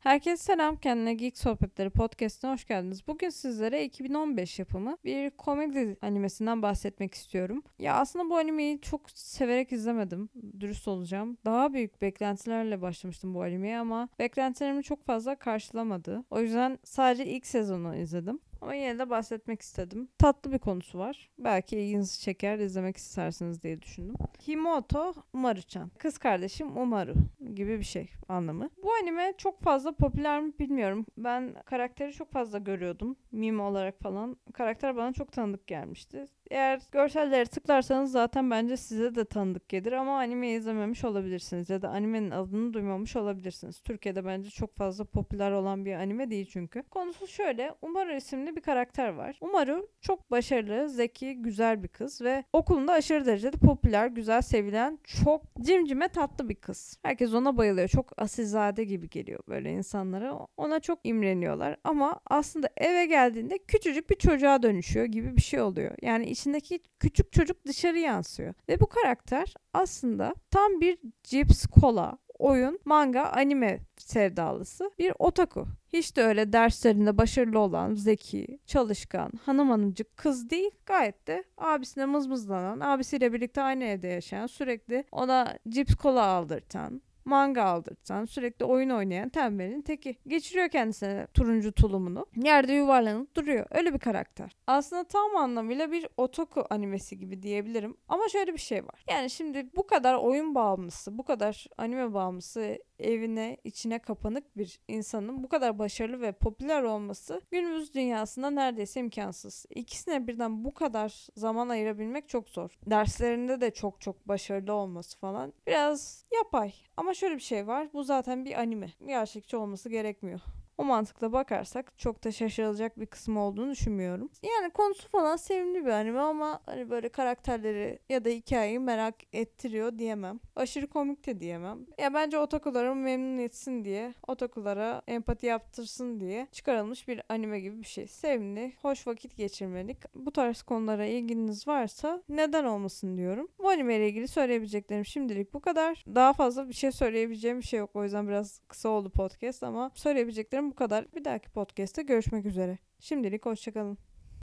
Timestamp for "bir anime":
45.84-46.30, 118.44-118.90, 125.84-126.20, 137.08-137.60